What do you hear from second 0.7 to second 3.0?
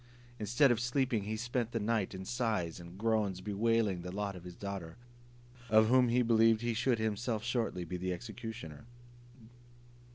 of sleeping, he spent the night in sighs and